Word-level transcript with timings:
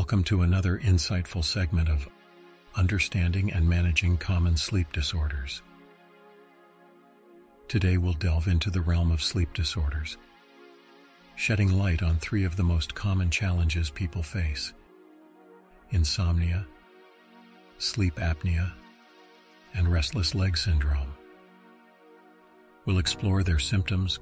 Welcome 0.00 0.24
to 0.24 0.40
another 0.40 0.78
insightful 0.78 1.44
segment 1.44 1.90
of 1.90 2.08
Understanding 2.74 3.52
and 3.52 3.68
Managing 3.68 4.16
Common 4.16 4.56
Sleep 4.56 4.90
Disorders. 4.94 5.60
Today 7.68 7.98
we'll 7.98 8.14
delve 8.14 8.48
into 8.48 8.70
the 8.70 8.80
realm 8.80 9.10
of 9.10 9.22
sleep 9.22 9.52
disorders, 9.52 10.16
shedding 11.36 11.76
light 11.76 12.02
on 12.02 12.16
three 12.16 12.44
of 12.44 12.56
the 12.56 12.64
most 12.64 12.94
common 12.94 13.28
challenges 13.28 13.90
people 13.90 14.22
face 14.22 14.72
insomnia, 15.90 16.66
sleep 17.76 18.14
apnea, 18.14 18.72
and 19.74 19.92
restless 19.92 20.34
leg 20.34 20.56
syndrome. 20.56 21.12
We'll 22.86 22.98
explore 22.98 23.42
their 23.42 23.58
symptoms, 23.58 24.18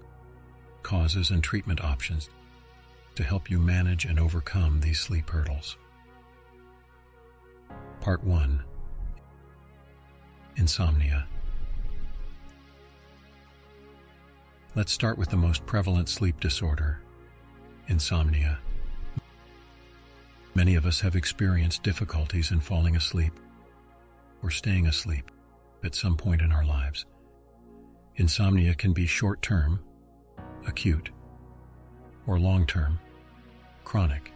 causes, 0.82 1.30
and 1.30 1.40
treatment 1.40 1.84
options 1.84 2.30
to 3.18 3.24
help 3.24 3.50
you 3.50 3.58
manage 3.58 4.04
and 4.04 4.20
overcome 4.20 4.78
these 4.78 5.00
sleep 5.00 5.28
hurdles. 5.28 5.76
Part 8.00 8.22
1 8.22 8.62
Insomnia. 10.54 11.26
Let's 14.76 14.92
start 14.92 15.18
with 15.18 15.30
the 15.30 15.36
most 15.36 15.66
prevalent 15.66 16.08
sleep 16.08 16.38
disorder 16.38 17.00
insomnia. 17.88 18.60
Many 20.54 20.76
of 20.76 20.86
us 20.86 21.00
have 21.00 21.16
experienced 21.16 21.82
difficulties 21.82 22.52
in 22.52 22.60
falling 22.60 22.94
asleep 22.94 23.32
or 24.44 24.52
staying 24.52 24.86
asleep 24.86 25.28
at 25.82 25.96
some 25.96 26.16
point 26.16 26.40
in 26.40 26.52
our 26.52 26.64
lives. 26.64 27.04
Insomnia 28.14 28.76
can 28.76 28.92
be 28.92 29.06
short 29.06 29.42
term, 29.42 29.80
acute, 30.68 31.10
or 32.28 32.38
long 32.38 32.64
term, 32.64 33.00
chronic, 33.88 34.30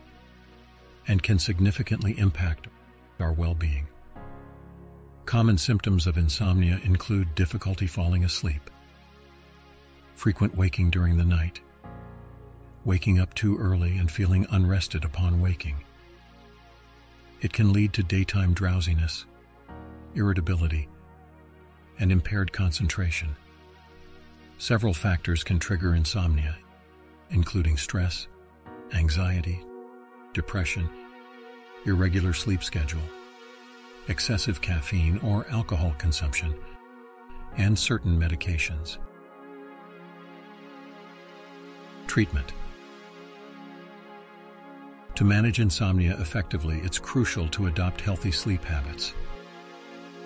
and 1.07 1.23
can 1.23 1.39
significantly 1.39 2.19
impact 2.19 2.69
our 3.21 3.35
well 3.35 3.55
being. 3.55 3.87
Common 5.27 5.59
symptoms 5.59 6.07
of 6.07 6.17
insomnia 6.17 6.81
include 6.85 7.35
difficulty 7.35 7.87
falling 7.87 8.25
asleep, 8.25 8.71
frequent 10.15 10.57
waking 10.57 10.89
during 10.89 11.19
the 11.19 11.25
night, 11.25 11.61
waking 12.87 13.21
up 13.21 13.35
too 13.35 13.59
early 13.59 13.99
and 13.99 14.11
feeling 14.11 14.47
unrested 14.51 15.05
upon 15.05 15.43
waking. 15.43 15.77
It 17.43 17.53
can 17.53 17.75
lead 17.75 17.93
to 17.93 18.03
daytime 18.03 18.55
drowsiness, 18.55 19.27
irritability, 20.15 20.89
and 22.01 22.11
impaired 22.11 22.55
concentration. 22.55 23.37
Several 24.57 24.95
factors 24.95 25.45
can 25.45 25.59
trigger 25.59 25.95
insomnia, 25.95 26.57
including 27.29 27.77
stress, 27.77 28.29
anxiety, 28.95 29.61
depression, 30.35 30.89
irregular 31.87 32.33
sleep 32.33 32.63
schedule, 32.63 33.03
excessive 34.09 34.61
caffeine 34.61 35.19
or 35.19 35.47
alcohol 35.51 35.95
consumption, 35.99 36.55
and 37.57 37.79
certain 37.79 38.19
medications. 38.19 38.99
Treatment 42.07 42.53
To 45.15 45.25
manage 45.25 45.61
insomnia 45.61 46.17
effectively, 46.21 46.81
it's 46.83 46.99
crucial 46.99 47.49
to 47.49 47.67
adopt 47.67 48.01
healthy 48.01 48.33
sleep 48.33 48.65
habits, 48.65 49.15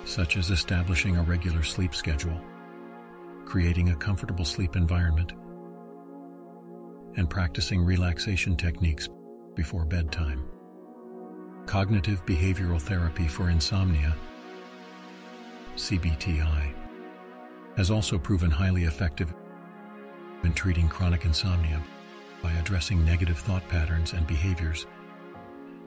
such 0.04 0.36
as 0.36 0.50
establishing 0.50 1.16
a 1.16 1.22
regular 1.22 1.62
sleep 1.62 1.94
schedule, 1.94 2.40
creating 3.44 3.90
a 3.90 3.96
comfortable 3.96 4.44
sleep 4.44 4.74
environment, 4.74 5.32
and 7.16 7.28
practicing 7.28 7.82
relaxation 7.84 8.56
techniques 8.56 9.08
before 9.54 9.84
bedtime. 9.84 10.44
Cognitive 11.66 12.24
Behavioral 12.26 12.80
Therapy 12.80 13.26
for 13.26 13.50
Insomnia, 13.50 14.14
CBTI, 15.76 16.72
has 17.76 17.90
also 17.90 18.18
proven 18.18 18.50
highly 18.50 18.84
effective 18.84 19.34
in 20.44 20.52
treating 20.52 20.88
chronic 20.88 21.24
insomnia 21.24 21.82
by 22.42 22.52
addressing 22.52 23.04
negative 23.04 23.38
thought 23.38 23.66
patterns 23.68 24.12
and 24.12 24.26
behaviors 24.26 24.86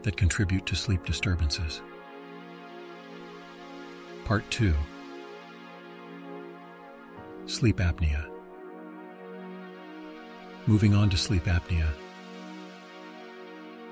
that 0.04 0.18
contribute 0.18 0.66
to 0.66 0.76
sleep 0.76 1.06
disturbances. 1.06 1.82
Part 4.26 4.50
2 4.52 4.76
Sleep 7.46 7.78
Apnea 7.78 8.30
Moving 10.68 10.94
on 10.94 11.10
to 11.10 11.18
sleep 11.18 11.46
apnea, 11.46 11.88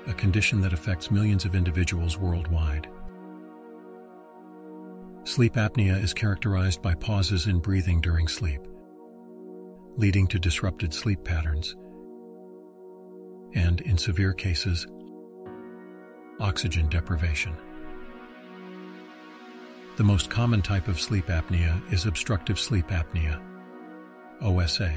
a 0.06 0.14
condition 0.14 0.60
that 0.60 0.72
affects 0.72 1.10
millions 1.10 1.44
of 1.44 1.54
individuals 1.54 2.16
worldwide. 2.16 2.88
Sleep 5.24 5.54
apnea 5.54 6.02
is 6.02 6.14
characterized 6.14 6.80
by 6.80 6.94
pauses 6.94 7.46
in 7.46 7.58
breathing 7.58 8.00
during 8.00 8.28
sleep, 8.28 8.60
leading 9.96 10.26
to 10.28 10.38
disrupted 10.38 10.94
sleep 10.94 11.24
patterns, 11.24 11.74
and, 13.54 13.80
in 13.80 13.98
severe 13.98 14.32
cases, 14.32 14.86
oxygen 16.40 16.88
deprivation. 16.88 17.56
The 19.96 20.04
most 20.04 20.30
common 20.30 20.62
type 20.62 20.86
of 20.86 21.00
sleep 21.00 21.26
apnea 21.26 21.92
is 21.92 22.06
obstructive 22.06 22.58
sleep 22.58 22.86
apnea, 22.88 23.42
OSA 24.40 24.94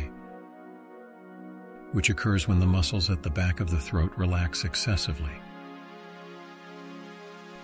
which 1.94 2.10
occurs 2.10 2.48
when 2.48 2.60
the 2.60 2.66
muscles 2.66 3.10
at 3.10 3.24
the 3.24 3.30
back 3.30 3.60
of 3.60 3.70
the 3.70 3.80
throat 3.80 4.12
relax 4.16 4.64
excessively, 4.64 5.34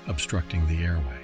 obstructing 0.07 0.65
the 0.67 0.83
airway. 0.83 1.23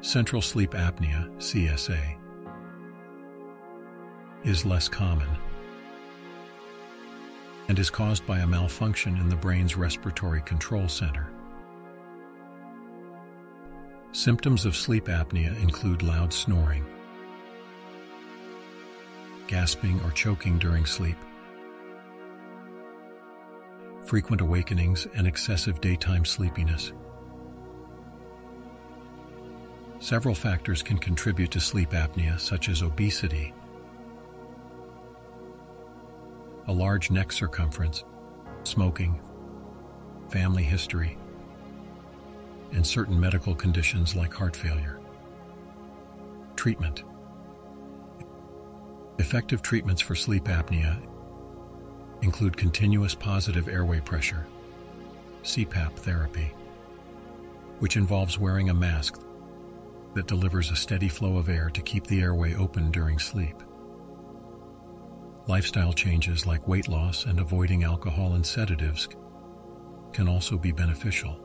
Central 0.00 0.40
sleep 0.40 0.72
apnea, 0.72 1.28
CSA, 1.38 2.16
is 4.44 4.64
less 4.64 4.88
common 4.88 5.28
and 7.68 7.78
is 7.78 7.90
caused 7.90 8.26
by 8.26 8.38
a 8.38 8.46
malfunction 8.46 9.16
in 9.18 9.28
the 9.28 9.36
brain's 9.36 9.76
respiratory 9.76 10.40
control 10.42 10.88
center. 10.88 11.30
Symptoms 14.12 14.64
of 14.64 14.74
sleep 14.74 15.04
apnea 15.04 15.54
include 15.62 16.02
loud 16.02 16.32
snoring, 16.32 16.86
gasping, 19.48 20.00
or 20.02 20.12
choking 20.12 20.58
during 20.58 20.86
sleep. 20.86 21.16
Frequent 24.04 24.40
awakenings 24.40 25.06
and 25.14 25.26
excessive 25.26 25.80
daytime 25.80 26.24
sleepiness. 26.24 26.92
Several 29.98 30.34
factors 30.34 30.82
can 30.82 30.98
contribute 30.98 31.50
to 31.50 31.60
sleep 31.60 31.90
apnea, 31.90 32.38
such 32.38 32.68
as 32.68 32.82
obesity, 32.82 33.52
a 36.68 36.72
large 36.72 37.10
neck 37.10 37.32
circumference, 37.32 38.04
smoking, 38.62 39.20
family 40.28 40.62
history, 40.62 41.18
and 42.72 42.86
certain 42.86 43.18
medical 43.18 43.54
conditions 43.54 44.14
like 44.14 44.32
heart 44.32 44.54
failure. 44.54 45.00
Treatment 46.54 47.02
Effective 49.18 49.62
treatments 49.62 50.00
for 50.00 50.14
sleep 50.14 50.44
apnea 50.44 50.96
include 52.22 52.56
continuous 52.56 53.16
positive 53.16 53.68
airway 53.68 53.98
pressure, 53.98 54.46
CPAP 55.42 55.92
therapy, 55.96 56.52
which 57.80 57.96
involves 57.96 58.38
wearing 58.38 58.70
a 58.70 58.74
mask 58.74 59.20
that 60.14 60.28
delivers 60.28 60.70
a 60.70 60.76
steady 60.76 61.08
flow 61.08 61.36
of 61.36 61.48
air 61.48 61.68
to 61.68 61.82
keep 61.82 62.06
the 62.06 62.20
airway 62.20 62.54
open 62.54 62.92
during 62.92 63.18
sleep. 63.18 63.56
Lifestyle 65.48 65.92
changes 65.92 66.46
like 66.46 66.68
weight 66.68 66.88
loss 66.88 67.24
and 67.24 67.40
avoiding 67.40 67.82
alcohol 67.82 68.34
and 68.34 68.46
sedatives 68.46 69.08
can 70.12 70.28
also 70.28 70.56
be 70.56 70.70
beneficial. 70.70 71.40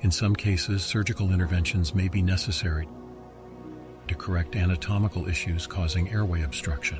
In 0.00 0.10
some 0.10 0.36
cases, 0.36 0.84
surgical 0.84 1.32
interventions 1.32 1.94
may 1.94 2.08
be 2.08 2.20
necessary 2.20 2.86
to 4.12 4.18
correct 4.18 4.56
anatomical 4.56 5.26
issues 5.26 5.66
causing 5.66 6.10
airway 6.10 6.42
obstruction. 6.42 6.98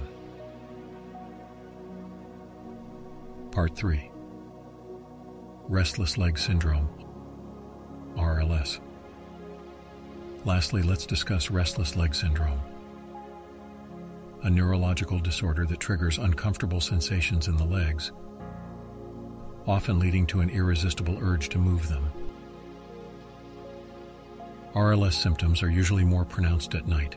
Part 3.50 3.76
3 3.76 4.10
Restless 5.68 6.16
Leg 6.16 6.38
Syndrome, 6.38 6.88
RLS. 8.16 8.80
Lastly, 10.44 10.82
let's 10.82 11.04
discuss 11.06 11.50
restless 11.50 11.96
leg 11.96 12.14
syndrome, 12.14 12.60
a 14.42 14.50
neurological 14.50 15.18
disorder 15.18 15.66
that 15.66 15.80
triggers 15.80 16.18
uncomfortable 16.18 16.80
sensations 16.80 17.46
in 17.46 17.56
the 17.56 17.64
legs, 17.64 18.10
often 19.66 19.98
leading 19.98 20.26
to 20.26 20.40
an 20.40 20.50
irresistible 20.50 21.18
urge 21.20 21.50
to 21.50 21.58
move 21.58 21.88
them. 21.88 22.21
RLS 24.74 25.12
symptoms 25.14 25.62
are 25.62 25.70
usually 25.70 26.04
more 26.04 26.24
pronounced 26.24 26.74
at 26.74 26.88
night 26.88 27.16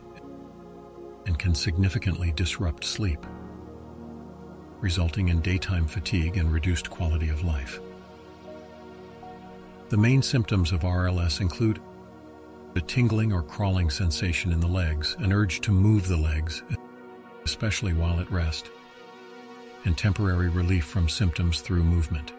and 1.26 1.40
can 1.40 1.56
significantly 1.56 2.32
disrupt 2.36 2.84
sleep. 2.84 3.26
resulting 4.82 5.30
in 5.30 5.42
daytime 5.42 5.88
fatigue 5.88 6.38
and 6.38 6.52
reduced 6.52 6.90
quality 6.90 7.30
of 7.30 7.44
life. 7.44 7.80
The 9.90 9.98
main 9.98 10.22
symptoms 10.22 10.72
of 10.72 10.82
RLS 10.82 11.42
include 11.42 11.82
a 12.76 12.82
tingling 12.82 13.32
or 13.32 13.42
crawling 13.42 13.90
sensation 13.90 14.52
in 14.52 14.60
the 14.60 14.68
legs, 14.68 15.16
an 15.20 15.32
urge 15.32 15.62
to 15.62 15.72
move 15.72 16.08
the 16.08 16.18
legs, 16.18 16.62
especially 17.46 17.94
while 17.94 18.20
at 18.20 18.30
rest, 18.32 18.70
and 19.86 19.98
temporary 19.98 20.50
relief 20.50 20.86
from 20.86 21.08
symptoms 21.08 21.62
through 21.62 21.84
movement. 21.84 22.34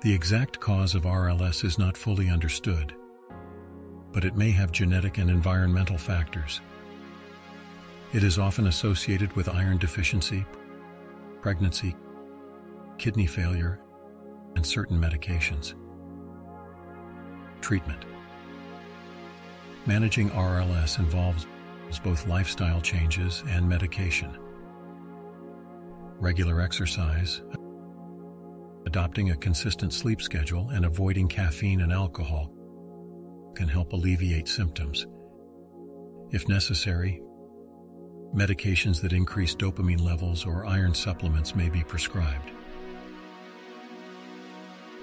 The 0.00 0.12
exact 0.12 0.58
cause 0.58 0.94
of 0.94 1.04
RLS 1.04 1.64
is 1.64 1.78
not 1.78 1.96
fully 1.96 2.28
understood, 2.28 2.94
but 4.12 4.24
it 4.24 4.36
may 4.36 4.50
have 4.50 4.72
genetic 4.72 5.18
and 5.18 5.30
environmental 5.30 5.96
factors. 5.96 6.60
It 8.12 8.22
is 8.22 8.38
often 8.38 8.66
associated 8.66 9.32
with 9.34 9.48
iron 9.48 9.78
deficiency, 9.78 10.44
pregnancy, 11.40 11.96
kidney 12.98 13.26
failure, 13.26 13.80
and 14.54 14.64
certain 14.64 15.00
medications. 15.00 15.74
Treatment 17.62 18.04
Managing 19.86 20.30
RLS 20.30 20.98
involves 20.98 21.46
both 22.02 22.26
lifestyle 22.26 22.80
changes 22.80 23.42
and 23.48 23.68
medication. 23.68 24.36
Regular 26.18 26.60
exercise, 26.60 27.42
adopting 28.86 29.30
a 29.30 29.36
consistent 29.36 29.92
sleep 29.92 30.22
schedule, 30.22 30.70
and 30.70 30.84
avoiding 30.84 31.28
caffeine 31.28 31.80
and 31.80 31.92
alcohol 31.92 32.50
can 33.54 33.68
help 33.68 33.92
alleviate 33.92 34.48
symptoms. 34.48 35.06
If 36.30 36.48
necessary, 36.48 37.22
medications 38.34 39.00
that 39.02 39.12
increase 39.12 39.54
dopamine 39.54 40.00
levels 40.00 40.46
or 40.46 40.64
iron 40.66 40.94
supplements 40.94 41.54
may 41.54 41.68
be 41.68 41.82
prescribed. 41.82 42.50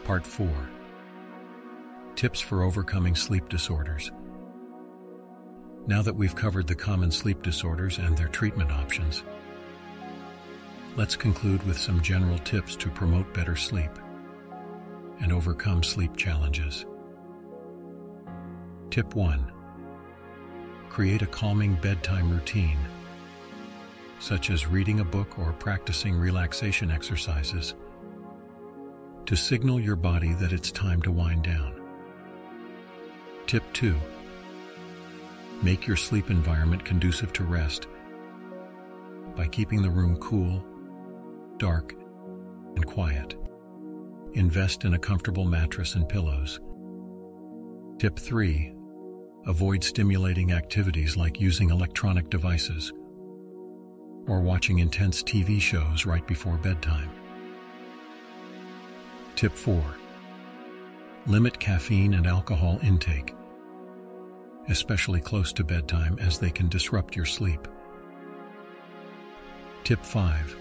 Part 0.04 0.26
4 0.26 0.50
Tips 2.16 2.42
for 2.42 2.64
Overcoming 2.64 3.16
Sleep 3.16 3.48
Disorders. 3.48 4.12
Now 5.86 6.02
that 6.02 6.16
we've 6.16 6.36
covered 6.36 6.68
the 6.68 6.76
common 6.76 7.12
sleep 7.12 7.42
disorders 7.42 7.98
and 7.98 8.18
their 8.18 8.28
treatment 8.28 8.72
options, 8.72 9.24
let's 10.96 11.16
conclude 11.16 11.64
with 11.64 11.78
some 11.78 12.02
general 12.02 12.38
tips 12.40 12.76
to 12.78 12.90
promote 12.90 13.34
better 13.34 13.56
sleep 13.56 13.92
and 15.22 15.32
overcome 15.32 15.84
sleep 15.84 16.16
challenges. 16.18 16.86
Tip 18.92 19.14
1 19.14 19.52
Create 20.90 21.22
a 21.22 21.28
calming 21.28 21.76
bedtime 21.76 22.32
routine, 22.32 22.80
such 24.20 24.50
as 24.50 24.66
reading 24.66 25.00
a 25.00 25.06
book 25.06 25.38
or 25.38 25.54
practicing 25.54 26.18
relaxation 26.18 26.90
exercises, 26.90 27.76
to 29.28 29.36
signal 29.36 29.80
your 29.80 29.96
body 29.96 30.34
that 30.34 30.52
it's 30.52 30.72
time 30.72 31.04
to 31.04 31.12
wind 31.12 31.44
down. 31.44 31.80
Tip 33.46 33.62
2 33.74 33.96
Make 35.62 35.86
your 35.86 35.98
sleep 35.98 36.32
environment 36.32 36.84
conducive 36.84 37.32
to 37.34 37.44
rest 37.44 37.86
by 39.36 39.48
keeping 39.48 39.84
the 39.84 39.92
room 39.92 40.18
cool, 40.18 40.66
dark, 41.58 41.94
and 42.76 42.88
quiet. 42.88 43.36
Invest 44.34 44.84
in 44.84 44.96
a 44.96 45.00
comfortable 45.00 45.46
mattress 45.46 45.94
and 45.94 46.10
pillows. 46.10 46.60
Tip 48.00 48.18
3. 48.18 48.74
Avoid 49.48 49.84
stimulating 49.84 50.52
activities 50.52 51.18
like 51.18 51.40
using 51.40 51.70
electronic 51.70 52.30
devices 52.30 52.94
or 54.28 54.42
watching 54.42 54.80
intense 54.80 55.24
TV 55.24 55.60
shows 55.60 56.06
right 56.06 56.26
before 56.28 56.58
bedtime. 56.58 57.10
Tip 59.36 59.56
4. 59.56 59.84
Limit 61.28 61.60
caffeine 61.60 62.14
and 62.14 62.28
alcohol 62.28 62.80
intake 62.84 63.34
especially 64.70 65.20
close 65.20 65.52
to 65.54 65.64
bedtime 65.64 66.18
as 66.20 66.40
they 66.40 66.52
can 66.52 66.70
disrupt 66.70 67.16
your 67.16 67.26
sleep. 67.26 67.68
Tip 69.84 70.04
5. 70.06 70.56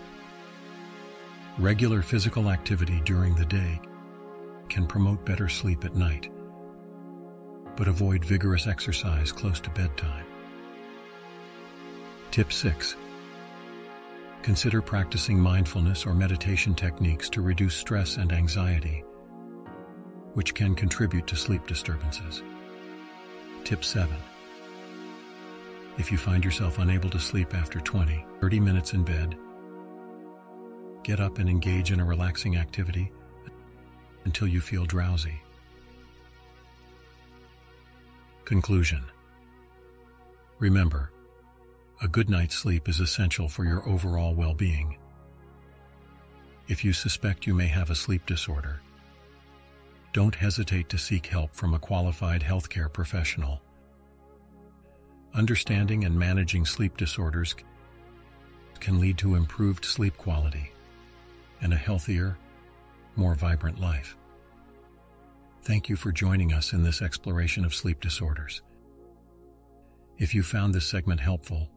Regular 1.59 2.03
physical 2.03 2.51
activity 2.51 3.01
during 3.05 3.35
the 3.35 3.45
day 3.45 3.81
can 4.69 4.87
promote 4.87 5.25
better 5.25 5.49
sleep 5.49 5.85
at 5.85 5.95
night, 5.95 6.31
but 7.79 7.87
avoid 7.87 8.25
vigorous 8.25 8.67
exercise 8.67 9.31
close 9.31 9.61
to 9.61 9.71
bedtime. 9.71 10.27
Tip 12.33 12.53
6. 12.53 12.97
Consider 14.43 14.83
practicing 14.83 15.39
mindfulness 15.39 16.05
or 16.05 16.13
meditation 16.13 16.75
techniques 16.75 17.31
to 17.31 17.41
reduce 17.41 17.77
stress 17.77 18.17
and 18.17 18.33
anxiety, 18.33 19.05
which 20.35 20.55
can 20.55 20.75
contribute 20.75 21.29
to 21.29 21.37
sleep 21.37 21.69
disturbances. 21.69 22.43
Tip 23.63 23.85
7. 23.85 24.13
If 25.99 26.11
you 26.11 26.19
find 26.19 26.45
yourself 26.45 26.81
unable 26.81 27.11
to 27.11 27.21
sleep 27.21 27.55
after 27.55 27.79
20, 27.79 28.25
30 28.41 28.59
minutes 28.59 28.93
in 28.93 29.05
bed, 29.05 29.37
get 31.05 31.21
up 31.21 31.39
and 31.39 31.49
engage 31.49 31.93
in 31.93 32.01
a 32.01 32.05
relaxing 32.05 32.57
activity 32.57 33.13
until 34.25 34.49
you 34.49 34.61
feel 34.61 34.85
drowsy. 34.85 35.41
Conclusion 38.49 39.05
Remember, 40.59 41.13
a 42.01 42.09
good 42.09 42.31
night's 42.31 42.55
sleep 42.55 42.89
is 42.89 42.99
essential 42.99 43.47
for 43.47 43.67
your 43.67 43.87
overall 43.87 44.35
well 44.35 44.55
being. 44.55 44.97
If 46.67 46.83
you 46.83 46.95
suspect 46.95 47.47
you 47.47 47.53
may 47.53 47.67
have 47.67 47.91
a 47.91 47.95
sleep 47.95 48.25
disorder, 48.25 48.81
don't 50.15 50.35
hesitate 50.35 50.89
to 50.89 50.97
seek 50.97 51.27
help 51.27 51.55
from 51.55 51.75
a 51.75 51.79
qualified 51.79 52.41
healthcare 52.41 52.91
professional. 52.91 53.61
Understanding 55.35 56.07
and 56.07 56.19
managing 56.19 56.65
sleep 56.65 56.97
disorders 56.97 57.55
can 58.81 58.99
lead 58.99 59.19
to 59.19 59.35
improved 59.35 59.85
sleep 59.85 60.17
quality 60.17 60.73
and 61.61 61.75
a 61.75 61.77
healthier, 61.77 62.39
more 63.15 63.35
vibrant 63.35 63.79
life. 63.79 64.18
Thank 65.69 65.91
you 65.91 65.97
for 65.97 66.11
joining 66.11 66.55
us 66.55 66.73
in 66.73 66.83
this 66.83 67.03
exploration 67.03 67.63
of 67.63 67.75
sleep 67.75 68.01
disorders. 68.01 68.63
If 70.17 70.35
you 70.35 70.43
found 70.43 70.75
this 70.75 70.87
segment 70.87 71.21
helpful, 71.21 71.69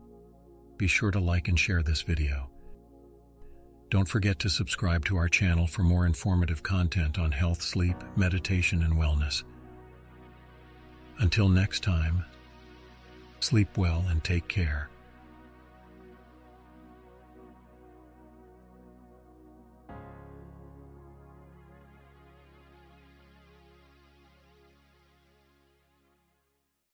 be 0.77 0.88
sure 0.88 1.12
to 1.12 1.19
like 1.19 1.50
and 1.50 1.60
share 1.60 1.83
this 1.83 2.01
video. 2.01 2.50
Don't 3.89 4.07
forget 4.07 4.39
to 4.39 4.50
subscribe 4.50 5.03
to 5.07 5.17
our 5.17 5.27
channel 5.27 5.67
for 5.67 5.83
more 5.83 6.05
informative 6.05 6.63
content 6.63 7.19
on 7.19 7.33
health, 7.33 7.62
sleep, 7.62 7.98
meditation, 8.15 8.81
and 8.81 8.93
wellness. 8.93 9.43
Until 11.19 11.50
next 11.50 11.83
time, 11.83 12.24
sleep 13.41 13.77
well 13.77 14.05
and 14.07 14.24
take 14.24 14.48
care. 14.48 14.89